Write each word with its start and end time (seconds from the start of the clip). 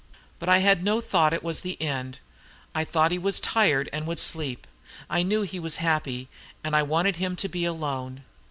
"But 0.39 0.49
I 0.49 0.57
had 0.65 0.83
no 0.83 0.99
thought 0.99 1.31
it 1.31 1.43
was 1.43 1.61
the 1.61 1.79
end: 1.79 2.17
I 2.73 2.83
thought 2.83 3.11
he 3.11 3.19
was 3.19 3.39
tired 3.39 3.87
and 3.93 4.07
would 4.07 4.17
sleep. 4.17 4.65
I 5.11 5.21
knew 5.21 5.43
he 5.43 5.59
was 5.59 5.75
happy, 5.75 6.27
and 6.63 6.75
I 6.75 6.81
wanted 6.81 7.17
him 7.17 7.35
to 7.35 7.47
be 7.47 7.65
alone. 7.65 8.23